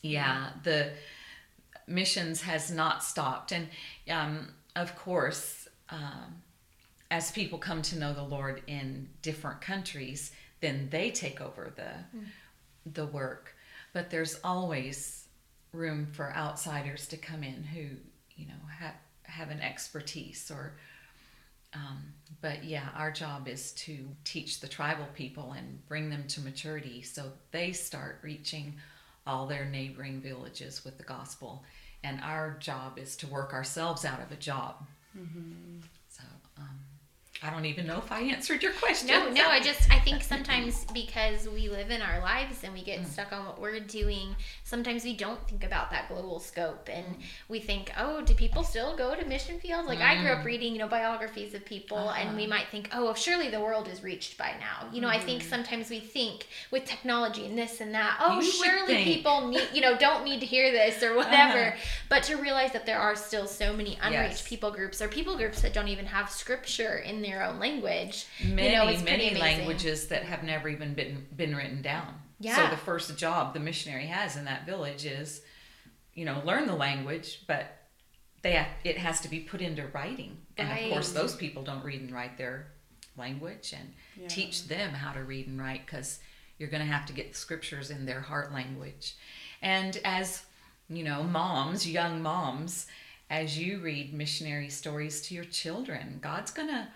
yeah, 0.01 0.49
the, 0.63 0.93
missions 1.87 2.41
has 2.41 2.69
not 2.69 3.03
stopped. 3.03 3.51
And 3.51 3.67
um, 4.09 4.49
of 4.75 4.95
course, 4.95 5.67
um, 5.89 6.41
as 7.09 7.31
people 7.31 7.57
come 7.57 7.81
to 7.83 7.97
know 7.97 8.13
the 8.13 8.23
Lord 8.23 8.61
in 8.67 9.09
different 9.21 9.61
countries, 9.61 10.31
then 10.59 10.87
they 10.91 11.11
take 11.11 11.41
over 11.41 11.71
the 11.75 12.17
mm. 12.17 12.25
the 12.93 13.05
work. 13.05 13.55
But 13.93 14.09
there's 14.09 14.39
always 14.43 15.25
room 15.71 16.07
for 16.11 16.33
outsiders 16.33 17.07
to 17.07 17.17
come 17.17 17.43
in 17.43 17.63
who 17.63 17.87
you 18.35 18.47
know 18.47 18.67
have 18.79 18.95
have 19.23 19.49
an 19.49 19.61
expertise 19.61 20.51
or. 20.51 20.73
Um, 21.73 22.13
but 22.41 22.63
yeah, 22.63 22.87
our 22.95 23.11
job 23.11 23.47
is 23.47 23.73
to 23.73 24.07
teach 24.23 24.61
the 24.61 24.69
tribal 24.69 25.05
people 25.13 25.51
and 25.51 25.85
bring 25.87 26.09
them 26.09 26.23
to 26.29 26.41
maturity 26.41 27.01
so 27.01 27.29
they 27.51 27.73
start 27.73 28.19
reaching 28.23 28.75
all 29.27 29.45
their 29.45 29.65
neighboring 29.65 30.21
villages 30.21 30.85
with 30.85 30.97
the 30.97 31.03
gospel. 31.03 31.63
And 32.03 32.21
our 32.21 32.57
job 32.59 32.97
is 32.97 33.17
to 33.17 33.27
work 33.27 33.53
ourselves 33.53 34.05
out 34.05 34.21
of 34.21 34.31
a 34.31 34.37
job. 34.37 34.85
Mm-hmm. 35.15 35.81
So, 36.09 36.23
um, 36.57 36.79
I 37.43 37.51
don't 37.51 37.65
even 37.65 37.85
know 37.85 37.99
if 37.99 38.11
I 38.11 38.21
answered 38.21 38.63
your 38.63 38.71
question. 38.73 39.09
No, 39.09 39.29
no, 39.29 39.47
I 39.47 39.59
just 39.59 39.91
I 39.91 39.99
think 39.99 40.23
sometimes 40.23 40.85
because 40.93 41.47
we 41.47 41.69
live 41.69 41.91
in 41.91 42.01
our 42.01 42.19
lives 42.19 42.63
and 42.63 42.73
we 42.73 42.81
get 42.81 43.01
mm. 43.01 43.05
stuck 43.05 43.31
on 43.31 43.45
what 43.45 43.61
we're 43.61 43.79
doing, 43.79 44.35
sometimes 44.63 45.03
we 45.03 45.15
don't 45.15 45.39
think 45.47 45.63
about 45.63 45.91
that 45.91 46.07
global 46.07 46.39
scope 46.39 46.89
and 46.91 47.05
mm. 47.05 47.21
we 47.47 47.59
think, 47.59 47.91
"Oh, 47.97 48.21
do 48.21 48.33
people 48.33 48.63
still 48.63 48.97
go 48.97 49.13
to 49.13 49.23
mission 49.25 49.59
fields?" 49.59 49.87
Like 49.87 49.99
mm. 49.99 50.07
I 50.07 50.19
grew 50.19 50.31
up 50.31 50.39
mm. 50.39 50.45
reading, 50.45 50.73
you 50.73 50.79
know, 50.79 50.87
biographies 50.87 51.53
of 51.53 51.63
people 51.63 51.97
uh-huh. 51.97 52.19
and 52.19 52.35
we 52.35 52.43
uh-huh. 52.43 52.55
might 52.55 52.67
think, 52.69 52.89
"Oh, 52.91 53.13
surely 53.13 53.49
the 53.49 53.59
world 53.59 53.87
is 53.87 54.03
reached 54.03 54.37
by 54.37 54.53
now." 54.59 54.89
You 54.91 55.01
know, 55.01 55.09
I 55.09 55.19
think 55.19 55.43
mm. 55.43 55.49
sometimes 55.49 55.91
we 55.91 55.99
think 55.99 56.47
with 56.71 56.85
technology 56.85 57.45
and 57.45 57.55
this 57.55 57.81
and 57.81 57.93
that, 57.93 58.17
"Oh, 58.19 58.41
you 58.41 58.51
surely 58.51 59.03
people 59.03 59.47
need, 59.47 59.67
you 59.73 59.81
know, 59.81 59.95
don't 59.95 60.23
need 60.23 60.39
to 60.39 60.47
hear 60.47 60.71
this 60.71 61.03
or 61.03 61.15
whatever." 61.15 61.67
Uh-huh. 61.67 61.77
But 62.09 62.23
to 62.23 62.37
realize 62.37 62.71
that 62.71 62.87
there 62.87 62.99
are 62.99 63.15
still 63.15 63.45
so 63.45 63.73
many 63.73 63.99
unreached 64.01 64.41
yes. 64.41 64.47
people 64.47 64.71
groups 64.71 65.03
or 65.03 65.07
people 65.07 65.37
groups 65.37 65.61
that 65.61 65.73
don't 65.73 65.87
even 65.87 66.07
have 66.07 66.31
scripture 66.31 66.97
in 66.97 67.21
their 67.29 67.43
own 67.43 67.59
language. 67.59 68.25
Many, 68.43 68.69
you 68.69 68.75
know, 68.75 69.03
many 69.03 69.35
languages 69.35 70.07
that 70.07 70.23
have 70.23 70.43
never 70.43 70.69
even 70.69 70.93
been 70.93 71.25
been 71.35 71.55
written 71.55 71.81
down. 71.81 72.13
Yeah. 72.39 72.55
So 72.55 72.69
the 72.69 72.81
first 72.81 73.17
job 73.17 73.53
the 73.53 73.59
missionary 73.59 74.07
has 74.07 74.35
in 74.35 74.45
that 74.45 74.65
village 74.65 75.05
is, 75.05 75.41
you 76.13 76.25
know, 76.25 76.41
learn 76.45 76.67
the 76.67 76.75
language, 76.75 77.43
but 77.47 77.77
they 78.43 78.51
have, 78.51 78.67
it 78.83 78.97
has 78.97 79.21
to 79.21 79.29
be 79.29 79.39
put 79.39 79.61
into 79.61 79.87
writing. 79.87 80.37
And 80.57 80.69
right. 80.69 80.85
of 80.85 80.91
course, 80.91 81.11
those 81.11 81.35
people 81.35 81.63
don't 81.63 81.83
read 81.83 82.01
and 82.01 82.11
write 82.11 82.37
their 82.37 82.67
language, 83.17 83.73
and 83.75 83.93
yeah. 84.15 84.27
teach 84.27 84.67
them 84.67 84.91
how 84.91 85.11
to 85.11 85.23
read 85.23 85.47
and 85.47 85.59
write 85.59 85.85
because 85.85 86.19
you're 86.59 86.69
going 86.69 86.85
to 86.85 86.91
have 86.91 87.05
to 87.07 87.13
get 87.13 87.31
the 87.31 87.37
scriptures 87.37 87.89
in 87.89 88.05
their 88.05 88.21
heart 88.21 88.53
language. 88.53 89.15
And 89.61 89.99
as 90.05 90.43
you 90.89 91.03
know, 91.03 91.23
moms, 91.23 91.89
young 91.89 92.21
moms, 92.21 92.87
as 93.29 93.57
you 93.57 93.79
read 93.79 94.13
missionary 94.13 94.69
stories 94.69 95.21
to 95.23 95.35
your 95.35 95.43
children, 95.45 96.19
God's 96.21 96.51
going 96.51 96.69
to 96.69 96.87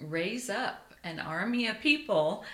raise 0.00 0.48
up 0.48 0.94
an 1.04 1.18
army 1.18 1.66
of 1.66 1.80
people 1.80 2.44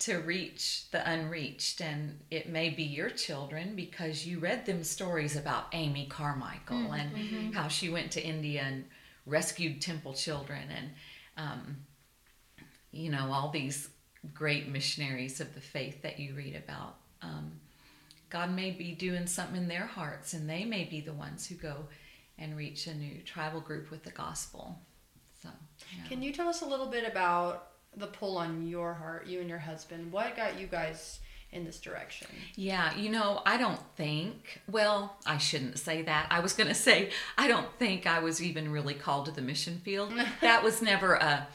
to 0.00 0.18
reach 0.18 0.90
the 0.90 1.10
unreached. 1.10 1.80
And 1.80 2.20
it 2.30 2.48
may 2.48 2.70
be 2.70 2.82
your 2.82 3.10
children 3.10 3.74
because 3.74 4.26
you 4.26 4.38
read 4.38 4.66
them 4.66 4.84
stories 4.84 5.36
about 5.36 5.66
Amy 5.72 6.06
Carmichael 6.06 6.76
mm-hmm. 6.76 6.94
and 6.94 7.16
mm-hmm. 7.16 7.52
how 7.52 7.68
she 7.68 7.88
went 7.88 8.12
to 8.12 8.24
India 8.24 8.62
and 8.62 8.84
rescued 9.26 9.80
temple 9.80 10.12
children 10.12 10.62
and, 10.76 10.90
um, 11.36 11.76
you 12.92 13.10
know, 13.10 13.32
all 13.32 13.50
these 13.50 13.88
great 14.32 14.68
missionaries 14.68 15.40
of 15.40 15.54
the 15.54 15.60
faith 15.60 16.02
that 16.02 16.18
you 16.18 16.34
read 16.34 16.56
about. 16.56 16.96
Um, 17.22 17.60
God 18.30 18.50
may 18.50 18.70
be 18.70 18.92
doing 18.92 19.26
something 19.26 19.56
in 19.56 19.68
their 19.68 19.86
hearts, 19.86 20.32
and 20.32 20.48
they 20.48 20.64
may 20.64 20.84
be 20.84 21.00
the 21.00 21.12
ones 21.12 21.46
who 21.46 21.54
go 21.54 21.86
and 22.38 22.56
reach 22.56 22.86
a 22.86 22.94
new 22.94 23.20
tribal 23.24 23.60
group 23.60 23.90
with 23.90 24.02
the 24.02 24.10
gospel. 24.10 24.78
So, 25.44 25.50
yeah. 25.96 26.08
Can 26.08 26.22
you 26.22 26.32
tell 26.32 26.48
us 26.48 26.62
a 26.62 26.66
little 26.66 26.86
bit 26.86 27.08
about 27.08 27.68
the 27.96 28.06
pull 28.06 28.36
on 28.36 28.66
your 28.66 28.94
heart, 28.94 29.26
you 29.26 29.40
and 29.40 29.48
your 29.48 29.58
husband? 29.58 30.10
What 30.10 30.36
got 30.36 30.58
you 30.58 30.66
guys 30.66 31.20
in 31.52 31.64
this 31.64 31.80
direction? 31.80 32.28
Yeah, 32.56 32.94
you 32.96 33.10
know, 33.10 33.40
I 33.46 33.56
don't 33.56 33.80
think, 33.96 34.60
well, 34.68 35.16
I 35.24 35.38
shouldn't 35.38 35.78
say 35.78 36.02
that. 36.02 36.26
I 36.30 36.40
was 36.40 36.52
going 36.52 36.68
to 36.68 36.74
say, 36.74 37.10
I 37.38 37.48
don't 37.48 37.72
think 37.78 38.06
I 38.06 38.18
was 38.18 38.42
even 38.42 38.70
really 38.70 38.94
called 38.94 39.26
to 39.26 39.32
the 39.32 39.42
mission 39.42 39.80
field. 39.84 40.12
that 40.40 40.62
was 40.62 40.82
never 40.82 41.14
a. 41.14 41.46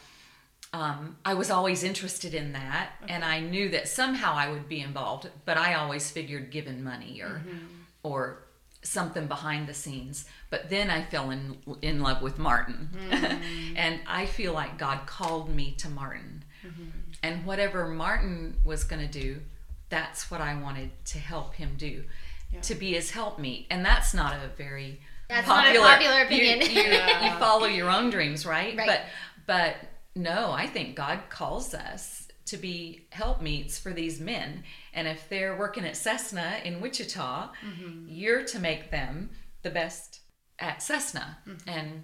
Um, 0.72 1.18
I 1.26 1.34
was 1.34 1.50
always 1.50 1.84
interested 1.84 2.36
in 2.36 2.54
that, 2.54 2.92
okay. 3.04 3.12
and 3.12 3.26
I 3.26 3.40
knew 3.40 3.70
that 3.70 3.88
somehow 3.88 4.36
I 4.36 4.52
would 4.52 4.70
be 4.70 4.82
involved. 4.82 5.28
But 5.44 5.58
I 5.58 5.74
always 5.74 6.12
figured 6.12 6.52
giving 6.52 6.84
money 6.84 7.22
or, 7.24 7.42
mm-hmm. 7.44 7.66
or 8.04 8.44
something 8.82 9.28
behind 9.28 9.68
the 9.68 9.74
scenes. 9.74 10.26
But 10.50 10.70
then 10.70 10.90
I 10.90 11.04
fell 11.04 11.32
in 11.32 11.58
in 11.82 12.02
love 12.02 12.22
with 12.22 12.38
Martin, 12.40 12.90
mm-hmm. 12.94 13.74
and 13.76 14.00
I 14.08 14.26
feel 14.26 14.54
like 14.54 14.78
God 14.78 15.06
called 15.06 15.54
me 15.54 15.76
to 15.80 15.90
Martin, 15.90 16.44
mm-hmm. 16.66 16.90
and 17.24 17.46
whatever 17.46 17.88
Martin 17.88 18.58
was 18.64 18.84
going 18.84 19.08
to 19.08 19.22
do, 19.22 19.42
that's 19.90 20.32
what 20.32 20.42
I 20.42 20.60
wanted 20.60 20.92
to 21.06 21.20
help 21.20 21.56
him 21.56 21.76
do, 21.78 22.04
yeah. 22.52 22.62
to 22.62 22.76
be 22.76 22.94
his 22.94 23.12
helpmeet, 23.12 23.68
and 23.70 23.86
that's 23.86 24.14
not 24.14 24.34
a 24.34 24.48
very 24.58 25.00
that's 25.28 25.48
popular, 25.48 25.80
not 25.82 26.02
a 26.02 26.06
popular 26.06 26.22
opinion. 26.24 26.62
You, 26.62 26.82
you, 26.82 27.30
you 27.30 27.32
follow 27.40 27.68
your 27.68 27.90
own 27.90 28.10
dreams, 28.10 28.46
right? 28.46 28.76
right? 28.76 28.88
But 28.88 29.02
but 29.46 29.76
no, 30.16 30.52
I 30.52 30.68
think 30.68 30.96
God 30.96 31.20
calls 31.30 31.74
us 31.74 32.29
to 32.50 32.58
be 32.58 33.06
helpmeets 33.12 33.78
for 33.78 33.94
these 33.94 34.20
men. 34.20 34.64
And 34.94 35.08
if 35.08 35.30
they're 35.30 35.58
working 35.58 35.86
at 35.86 35.96
Cessna 35.96 36.58
in 36.64 36.82
Wichita, 36.82 37.52
mm-hmm. 37.64 38.06
you're 38.08 38.44
to 38.46 38.60
make 38.60 38.92
them 38.92 39.30
the 39.62 39.70
best 39.70 40.22
at 40.58 40.82
Cessna 40.82 41.38
mm-hmm. 41.48 41.70
and 41.70 42.04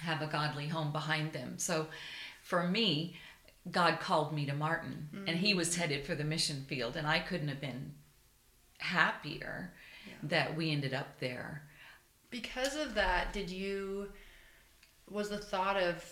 have 0.00 0.20
a 0.20 0.26
godly 0.26 0.68
home 0.68 0.92
behind 0.92 1.32
them. 1.32 1.58
So 1.58 1.86
for 2.42 2.66
me, 2.66 3.16
God 3.70 4.00
called 4.00 4.32
me 4.32 4.46
to 4.46 4.54
Martin 4.54 5.08
mm-hmm. 5.14 5.28
and 5.28 5.38
he 5.38 5.54
was 5.54 5.70
mm-hmm. 5.70 5.82
headed 5.82 6.06
for 6.06 6.14
the 6.14 6.24
mission 6.24 6.64
field 6.68 6.96
and 6.96 7.06
I 7.06 7.20
couldn't 7.20 7.48
have 7.48 7.60
been 7.60 7.92
happier 8.78 9.72
yeah. 10.06 10.14
that 10.24 10.56
we 10.56 10.72
ended 10.72 10.94
up 10.94 11.20
there. 11.20 11.62
Because 12.30 12.76
of 12.76 12.94
that, 12.94 13.32
did 13.32 13.48
you 13.48 14.08
was 15.08 15.30
the 15.30 15.38
thought 15.38 15.76
of 15.76 16.02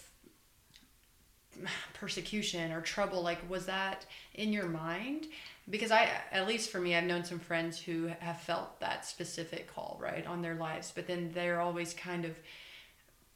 persecution 1.95 2.73
or 2.73 2.81
trouble 2.81 3.23
like 3.23 3.39
was 3.49 3.67
that 3.67 4.07
in 4.35 4.53
your 4.53 4.69
mind? 4.69 5.27
Because 5.69 5.91
i 5.91 6.09
at 6.31 6.47
least 6.47 6.71
for 6.71 6.79
me 6.79 6.95
i've 6.95 7.05
known 7.05 7.25
some 7.25 7.41
friends 7.41 7.79
who 7.79 8.09
have 8.21 8.41
felt 8.41 8.79
that 8.81 9.05
specific 9.05 9.73
call 9.75 9.99
right 10.01 10.25
on 10.27 10.41
their 10.41 10.55
lives 10.55 10.93
but 10.95 11.07
then 11.09 11.31
they're 11.35 11.61
always 11.61 11.93
kind 11.93 12.25
of 12.25 12.37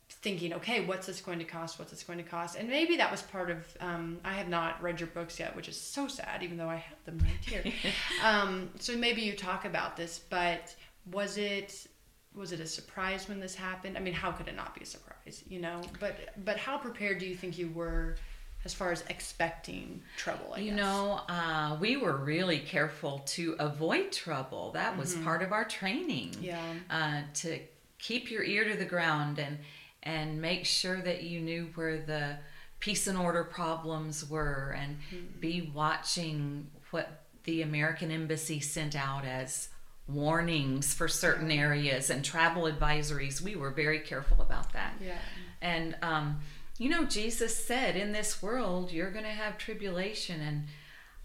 thinking 0.09 0.53
okay 0.53 0.85
what's 0.85 1.07
this 1.07 1.21
going 1.21 1.39
to 1.39 1.45
cost? 1.45 1.79
What's 1.79 1.91
this 1.91 2.03
going 2.03 2.19
to 2.19 2.25
cost? 2.25 2.57
And 2.57 2.69
maybe 2.69 2.97
that 2.97 3.11
was 3.11 3.23
part 3.23 3.51
of 3.51 3.59
um, 3.81 4.19
i 4.25 4.33
have 4.33 4.49
not 4.49 4.81
read 4.83 5.01
your 5.01 5.09
books 5.09 5.39
yet 5.41 5.57
which 5.57 5.69
is 5.69 5.81
so 5.81 6.09
sad 6.09 6.43
even 6.43 6.57
though 6.57 6.69
i 6.69 6.77
have 6.77 7.05
them 7.05 7.19
right 7.19 7.45
here. 7.45 7.65
Um, 8.25 8.71
so 8.79 8.97
maybe 8.97 9.23
you 9.23 9.35
talk 9.35 9.65
about 9.65 9.97
this 9.97 10.21
but 10.31 10.75
was 11.11 11.37
it 11.37 11.87
was 12.35 12.53
it 12.53 12.61
a 12.61 12.67
surprise 12.67 13.29
when 13.29 13.41
this 13.41 13.55
happened? 13.55 13.97
I 13.97 14.01
mean, 14.01 14.15
how 14.15 14.31
could 14.31 14.49
it 14.49 14.57
not 14.57 14.75
be 14.75 14.83
a 14.83 14.87
surprise, 14.87 15.43
you 15.49 15.61
know? 15.61 15.81
But 15.99 16.45
but 16.45 16.57
how 16.57 16.79
prepared 16.79 17.19
do 17.19 17.27
you 17.27 17.35
think 17.35 17.59
you 17.59 17.71
were 17.71 18.17
as 18.65 18.75
far 18.75 18.93
as 18.93 19.03
expecting 19.09 20.03
trouble? 20.17 20.55
I 20.55 20.61
you 20.61 20.71
guess? 20.71 20.81
know, 20.81 21.21
uh, 21.29 21.77
we 21.81 21.97
were 21.97 22.17
really 22.17 22.61
careful 22.61 23.21
to 23.27 23.57
avoid 23.59 24.13
trouble. 24.13 24.71
That 24.73 24.97
was 24.97 25.15
mm-hmm. 25.15 25.25
part 25.25 25.43
of 25.43 25.53
our 25.53 25.65
training. 25.65 26.37
Yeah. 26.41 26.61
Uh, 26.89 27.23
to 27.35 27.59
keep 27.99 28.31
your 28.31 28.45
ear 28.45 28.65
to 28.71 28.77
the 28.77 28.85
ground 28.85 29.39
and 29.39 29.59
and 30.03 30.41
make 30.41 30.65
sure 30.65 31.01
that 31.03 31.25
you 31.25 31.41
knew 31.41 31.71
where 31.75 31.99
the 31.99 32.37
peace 32.79 33.07
and 33.07 33.19
order 33.19 33.45
problems 33.45 34.29
were 34.29 34.75
and 34.79 34.97
mm-hmm. 35.13 35.41
be 35.41 35.71
watching 35.75 36.69
what 36.91 37.25
the 37.45 37.63
American 37.63 38.11
embassy 38.11 38.61
sent 38.61 38.97
out 38.97 39.25
as 39.25 39.69
warnings 40.13 40.95
for 40.95 41.09
certain 41.09 41.51
areas 41.51 42.11
and 42.11 42.25
travel 42.25 42.65
advisories. 42.65 43.41
We 43.41 43.57
were 43.57 43.71
very 43.71 44.01
careful 44.01 44.41
about 44.41 44.73
that. 44.73 44.95
Yeah. 45.01 45.19
And, 45.63 45.97
um, 46.03 46.41
you 46.79 46.89
know, 46.89 47.05
Jesus 47.05 47.55
said, 47.55 47.97
in 47.97 48.13
this 48.13 48.43
world, 48.43 48.93
you're 48.93 49.11
going 49.11 49.25
to 49.25 49.31
have 49.31 49.59
tribulation. 49.59 50.41
And 50.41 50.65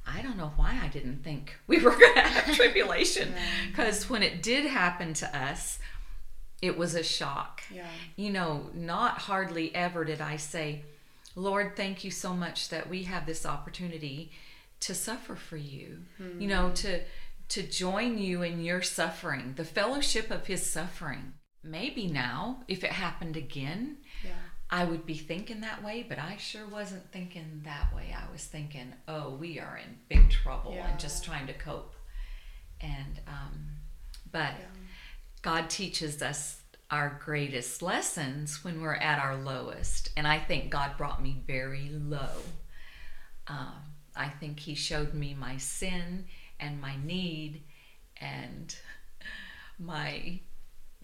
I 0.06 0.22
don't 0.22 0.38
know 0.38 0.52
why 0.56 0.80
I 0.84 0.88
didn't 0.88 1.24
think 1.24 1.56
we 1.68 1.80
were 1.80 1.92
going 1.92 2.16
to 2.16 2.22
have 2.22 2.56
tribulation. 2.58 3.34
Because 3.70 4.04
yeah. 4.04 4.10
when 4.10 4.24
it 4.24 4.44
did 4.44 4.66
happen 4.66 5.14
to 5.16 5.38
us, 5.38 5.80
it 6.62 6.78
was 6.78 6.96
a 6.96 7.04
shock. 7.04 7.62
Yeah. 7.74 7.88
You 8.16 8.32
know, 8.32 8.70
not 8.74 9.20
hardly 9.20 9.74
ever 9.76 10.04
did 10.04 10.22
I 10.22 10.38
say, 10.38 10.84
Lord, 11.36 11.76
thank 11.76 12.04
you 12.04 12.12
so 12.12 12.34
much 12.34 12.70
that 12.70 12.90
we 12.90 13.04
have 13.04 13.26
this 13.26 13.46
opportunity 13.46 14.32
to 14.82 14.94
suffer 14.94 15.36
for 15.36 15.58
you. 15.58 16.00
Mm-hmm. 16.20 16.42
You 16.42 16.48
know, 16.48 16.72
to 16.76 17.02
to 17.50 17.64
join 17.64 18.18
you 18.18 18.42
in 18.42 18.64
your 18.64 18.82
suffering, 18.82 19.54
the 19.56 19.66
fellowship 19.66 20.32
of 20.32 20.48
his 20.48 20.66
suffering. 20.66 21.34
Maybe 21.64 22.08
now, 22.08 22.64
if 22.68 22.84
it 22.84 22.92
happened 22.92 23.38
again, 23.38 23.98
yeah. 24.24 24.32
I 24.70 24.84
would 24.84 25.06
be 25.06 25.16
thinking 25.16 25.62
that 25.62 25.84
way, 25.84 26.06
but 26.08 26.20
I 26.20 26.38
sure 26.38 26.68
wasn't 26.68 27.12
thinking 27.12 27.62
that 27.66 27.96
way. 27.96 28.16
I 28.16 28.32
was 28.32 28.44
thinking, 28.44 28.94
oh, 29.08 29.36
we 29.36 29.60
are 29.60 29.78
in 29.78 29.98
big 30.10 30.30
trouble 30.30 30.74
yeah. 30.76 30.90
and 30.90 31.00
just 31.00 31.24
trying 31.24 31.48
to 31.48 31.54
cope. 31.54 31.96
And, 32.82 33.20
um, 33.28 33.68
but 34.32 34.54
yeah. 34.60 34.82
God 35.42 35.70
teaches 35.70 36.22
us 36.22 36.62
our 36.92 37.20
greatest 37.24 37.82
lessons 37.82 38.64
when 38.64 38.82
we're 38.82 38.96
at 38.96 39.20
our 39.20 39.36
lowest. 39.36 40.10
And 40.18 40.28
I 40.28 40.40
think 40.40 40.72
God 40.72 40.98
brought 40.98 41.22
me 41.22 41.44
very 41.48 41.90
low. 41.90 42.42
Um, 43.48 43.76
I 44.16 44.30
think 44.30 44.60
He 44.60 44.76
showed 44.76 45.14
me 45.14 45.36
my 45.40 45.58
sin 45.58 46.26
and 46.60 46.80
my 46.82 46.96
need 47.04 47.62
and 48.22 48.76
my 49.80 50.40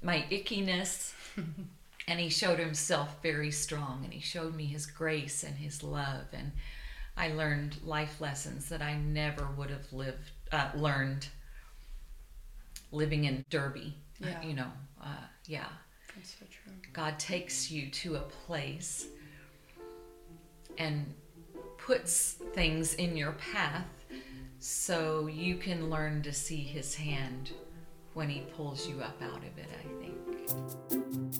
my 0.02 0.26
ickiness 0.32 1.14
and 2.08 2.20
he 2.20 2.30
showed 2.30 2.58
himself 2.60 3.22
very 3.22 3.52
strong 3.52 4.02
and 4.04 4.14
he 4.14 4.20
showed 4.22 4.56
me 4.56 4.66
his 4.66 4.86
grace 4.86 5.44
and 5.44 5.56
his 5.56 5.84
love 5.84 6.26
and 6.34 6.52
i 7.18 7.30
learned 7.30 7.76
life 7.84 8.20
lessons 8.22 8.70
that 8.70 8.82
i 8.82 8.96
never 8.96 9.48
would 9.58 9.70
have 9.70 9.92
lived 9.92 10.32
uh, 10.52 10.70
learned 10.76 11.28
living 12.92 13.26
in 13.26 13.44
derby 13.50 13.94
uh, 14.24 14.28
Yeah. 14.28 14.42
you 14.42 14.54
know 14.54 14.72
uh, 15.04 15.26
yeah 15.46 15.68
That's 16.16 16.32
so 16.40 16.46
true. 16.50 16.74
god 16.94 17.20
takes 17.20 17.70
you 17.70 17.90
to 17.90 18.16
a 18.16 18.22
place 18.22 19.08
and 20.78 21.14
puts 21.78 22.34
things 22.54 22.94
in 22.96 23.18
your 23.18 23.34
path 23.34 23.86
so 24.64 25.26
you 25.26 25.56
can 25.56 25.90
learn 25.90 26.22
to 26.22 26.32
see 26.32 26.58
his 26.58 26.94
hand 26.94 27.50
when 28.14 28.30
he 28.30 28.42
pulls 28.56 28.88
you 28.88 29.02
up 29.02 29.20
out 29.20 29.40
of 29.40 29.58
it 29.58 29.68
i 29.74 30.04
think 30.04 31.31